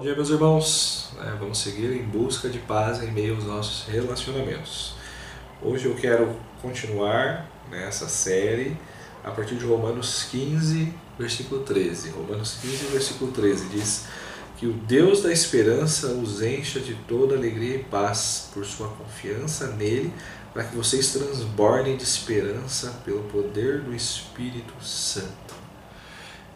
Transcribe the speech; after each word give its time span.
Bom 0.00 0.04
dia, 0.04 0.14
meus 0.14 0.30
irmãos. 0.30 1.10
É, 1.20 1.30
vamos 1.38 1.58
seguir 1.58 1.92
em 1.92 2.02
busca 2.02 2.48
de 2.48 2.58
paz 2.58 3.02
em 3.02 3.10
meio 3.10 3.34
aos 3.34 3.44
nossos 3.44 3.86
relacionamentos. 3.86 4.94
Hoje 5.62 5.84
eu 5.84 5.94
quero 5.94 6.34
continuar 6.62 7.46
nessa 7.70 8.08
série 8.08 8.78
a 9.22 9.30
partir 9.30 9.56
de 9.56 9.66
Romanos 9.66 10.26
15, 10.30 10.94
versículo 11.18 11.60
13. 11.64 12.12
Romanos 12.12 12.56
15, 12.62 12.86
versículo 12.86 13.30
13 13.30 13.68
diz 13.68 14.06
que 14.56 14.66
o 14.66 14.72
Deus 14.72 15.22
da 15.22 15.30
esperança 15.30 16.06
os 16.06 16.40
encha 16.40 16.80
de 16.80 16.94
toda 17.06 17.36
alegria 17.36 17.76
e 17.76 17.84
paz 17.84 18.48
por 18.54 18.64
sua 18.64 18.88
confiança 18.88 19.66
nele, 19.66 20.10
para 20.54 20.64
que 20.64 20.74
vocês 20.74 21.12
transbordem 21.12 21.98
de 21.98 22.04
esperança 22.04 23.02
pelo 23.04 23.24
poder 23.24 23.82
do 23.82 23.94
Espírito 23.94 24.72
Santo. 24.82 25.54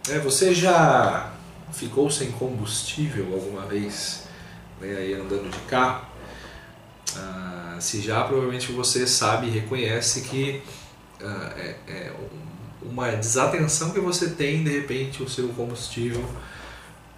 É, 0.08 0.18
você 0.18 0.54
já 0.54 1.33
ficou 1.72 2.10
sem 2.10 2.30
combustível 2.32 3.32
alguma 3.32 3.62
vez, 3.66 4.24
né, 4.80 4.96
aí 4.96 5.14
andando 5.14 5.50
de 5.50 5.58
carro, 5.60 6.06
ah, 7.16 7.76
se 7.80 8.00
já 8.00 8.24
provavelmente 8.24 8.72
você 8.72 9.06
sabe 9.06 9.48
e 9.48 9.50
reconhece 9.50 10.22
que 10.22 10.62
ah, 11.20 11.52
é, 11.56 11.76
é, 11.88 12.12
uma 12.82 13.10
desatenção 13.12 13.90
que 13.90 14.00
você 14.00 14.30
tem, 14.30 14.62
de 14.62 14.70
repente 14.70 15.22
o 15.22 15.28
seu 15.28 15.48
combustível 15.48 16.24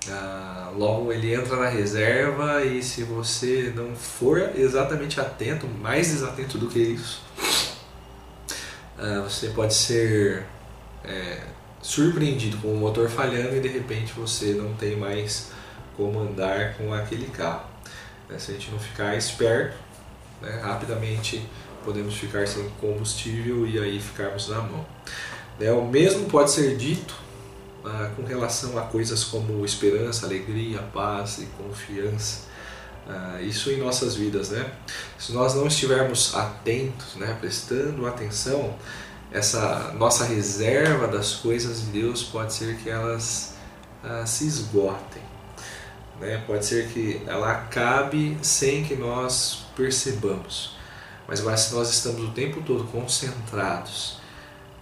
ah, 0.08 0.72
logo 0.76 1.12
ele 1.12 1.34
entra 1.34 1.56
na 1.56 1.68
reserva 1.68 2.64
e 2.64 2.82
se 2.82 3.02
você 3.02 3.72
não 3.74 3.94
for 3.96 4.52
exatamente 4.54 5.20
atento, 5.20 5.66
mais 5.66 6.08
desatento 6.08 6.58
do 6.58 6.68
que 6.68 6.78
isso, 6.78 7.22
ah, 8.98 9.22
você 9.28 9.48
pode 9.48 9.74
ser 9.74 10.44
é, 11.04 11.40
surpreendido 11.86 12.56
com 12.56 12.74
o 12.74 12.76
motor 12.76 13.08
falhando 13.08 13.56
e 13.56 13.60
de 13.60 13.68
repente 13.68 14.12
você 14.12 14.46
não 14.54 14.74
tem 14.74 14.96
mais 14.96 15.52
como 15.96 16.18
andar 16.18 16.74
com 16.74 16.92
aquele 16.92 17.26
carro. 17.26 17.64
Né? 18.28 18.36
Se 18.40 18.50
a 18.50 18.54
gente 18.54 18.72
não 18.72 18.78
ficar 18.78 19.16
esperto, 19.16 19.76
né? 20.42 20.60
rapidamente 20.60 21.46
podemos 21.84 22.16
ficar 22.16 22.48
sem 22.48 22.68
combustível 22.80 23.64
e 23.68 23.78
aí 23.78 24.00
ficarmos 24.00 24.48
na 24.48 24.60
mão. 24.62 24.84
Né? 25.60 25.70
O 25.70 25.86
mesmo 25.86 26.26
pode 26.26 26.50
ser 26.50 26.76
dito 26.76 27.14
ah, 27.84 28.10
com 28.16 28.24
relação 28.24 28.76
a 28.76 28.82
coisas 28.82 29.22
como 29.22 29.64
esperança, 29.64 30.26
alegria, 30.26 30.80
paz 30.92 31.38
e 31.38 31.46
confiança. 31.56 32.46
Ah, 33.08 33.40
isso 33.40 33.70
em 33.70 33.78
nossas 33.78 34.16
vidas, 34.16 34.50
né? 34.50 34.72
Se 35.16 35.30
nós 35.30 35.54
não 35.54 35.68
estivermos 35.68 36.34
atentos, 36.34 37.14
né, 37.14 37.36
prestando 37.40 38.04
atenção, 38.08 38.74
essa 39.32 39.92
nossa 39.98 40.24
reserva 40.24 41.06
das 41.08 41.34
coisas 41.34 41.80
de 41.80 41.86
Deus 41.86 42.22
pode 42.22 42.52
ser 42.52 42.76
que 42.76 42.88
elas 42.88 43.54
ah, 44.02 44.24
se 44.24 44.46
esgotem. 44.46 45.22
Né? 46.20 46.42
Pode 46.46 46.64
ser 46.64 46.88
que 46.88 47.22
ela 47.26 47.50
acabe 47.50 48.38
sem 48.42 48.84
que 48.84 48.94
nós 48.94 49.66
percebamos. 49.76 50.76
Mas, 51.28 51.40
se 51.60 51.74
nós 51.74 51.90
estamos 51.90 52.22
o 52.22 52.30
tempo 52.30 52.62
todo 52.62 52.84
concentrados 52.84 54.20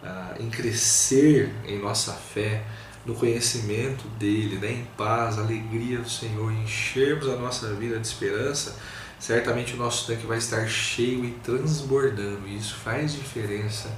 ah, 0.02 0.34
em 0.38 0.50
crescer 0.50 1.50
em 1.66 1.78
nossa 1.78 2.12
fé, 2.12 2.62
no 3.04 3.14
conhecimento 3.14 4.06
dele, 4.18 4.58
né? 4.58 4.72
em 4.72 4.84
paz, 4.96 5.38
alegria 5.38 5.98
do 5.98 6.08
Senhor, 6.08 6.52
enchermos 6.52 7.28
a 7.28 7.36
nossa 7.36 7.72
vida 7.74 7.98
de 7.98 8.06
esperança, 8.06 8.76
certamente 9.18 9.74
o 9.74 9.76
nosso 9.76 10.06
tanque 10.06 10.26
vai 10.26 10.38
estar 10.38 10.66
cheio 10.68 11.24
e 11.24 11.30
transbordando. 11.42 12.46
E 12.46 12.56
isso 12.56 12.76
faz 12.76 13.12
diferença 13.14 13.90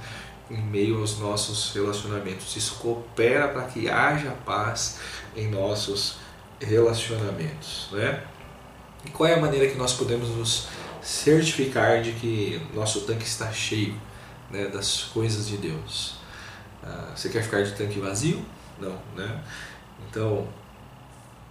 em 0.49 0.61
meio 0.61 0.99
aos 0.99 1.19
nossos 1.19 1.73
relacionamentos. 1.73 2.55
Isso 2.55 2.75
coopera 2.75 3.47
para 3.49 3.63
que 3.63 3.89
haja 3.89 4.31
paz 4.45 4.99
em 5.35 5.49
nossos 5.49 6.17
relacionamentos, 6.59 7.89
né? 7.91 8.23
E 9.05 9.09
qual 9.09 9.29
é 9.29 9.35
a 9.35 9.39
maneira 9.39 9.67
que 9.67 9.77
nós 9.77 9.93
podemos 9.93 10.29
nos 10.29 10.67
certificar 11.01 12.01
de 12.01 12.13
que 12.13 12.61
nosso 12.73 13.01
tanque 13.01 13.25
está 13.25 13.51
cheio 13.51 13.95
né, 14.49 14.67
das 14.67 15.03
coisas 15.03 15.47
de 15.47 15.57
Deus? 15.57 16.15
Ah, 16.83 17.11
você 17.15 17.29
quer 17.29 17.43
ficar 17.43 17.63
de 17.63 17.73
tanque 17.73 17.99
vazio? 17.99 18.43
Não, 18.79 18.97
né? 19.15 19.41
Então, 20.09 20.47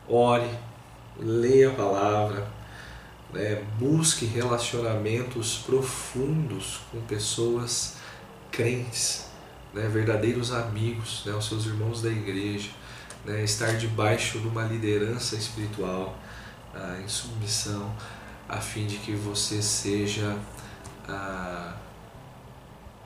ore, 0.08 0.50
leia 1.18 1.70
a 1.70 1.74
palavra, 1.74 2.46
né? 3.32 3.62
busque 3.78 4.26
relacionamentos 4.26 5.58
profundos 5.66 6.80
com 6.90 7.00
pessoas 7.02 7.96
crentes, 8.50 9.26
né, 9.72 9.88
verdadeiros 9.88 10.52
amigos, 10.52 11.22
né, 11.26 11.32
os 11.32 11.46
seus 11.46 11.66
irmãos 11.66 12.02
da 12.02 12.10
igreja, 12.10 12.70
né, 13.24 13.42
estar 13.42 13.76
debaixo 13.76 14.38
de 14.38 14.48
uma 14.48 14.62
liderança 14.62 15.36
espiritual, 15.36 16.16
ah, 16.74 16.98
em 17.02 17.08
submissão, 17.08 17.94
a 18.48 18.58
fim 18.58 18.86
de 18.86 18.98
que 18.98 19.12
você 19.12 19.60
seja 19.60 20.36
ah, 21.08 21.74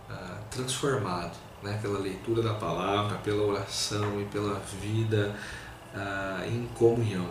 ah, 0.08 0.38
transformado 0.50 1.36
né, 1.62 1.78
pela 1.80 1.98
leitura 1.98 2.42
da 2.42 2.54
palavra, 2.54 3.18
pela 3.18 3.42
oração 3.42 4.20
e 4.20 4.24
pela 4.26 4.60
vida 4.80 5.34
ah, 5.94 6.44
em 6.46 6.66
comunhão. 6.74 7.28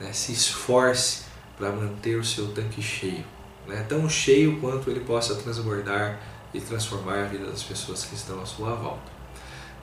Né, 0.00 0.12
se 0.12 0.32
esforce 0.32 1.24
para 1.56 1.72
manter 1.72 2.16
o 2.16 2.24
seu 2.24 2.52
tanque 2.52 2.80
cheio, 2.80 3.24
né, 3.66 3.84
tão 3.88 4.08
cheio 4.08 4.60
quanto 4.60 4.90
ele 4.90 5.00
possa 5.00 5.34
transbordar 5.34 6.20
e 6.52 6.60
transformar 6.60 7.24
a 7.24 7.24
vida 7.24 7.46
das 7.46 7.62
pessoas 7.62 8.04
que 8.04 8.14
estão 8.14 8.40
à 8.40 8.46
sua 8.46 8.74
volta. 8.74 9.10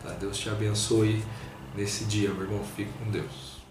Tá? 0.03 0.11
Deus 0.11 0.37
te 0.37 0.49
abençoe 0.49 1.23
nesse 1.75 2.05
dia, 2.05 2.29
meu 2.31 2.43
irmão. 2.43 2.63
Fique 2.75 2.91
com 2.93 3.11
Deus. 3.11 3.64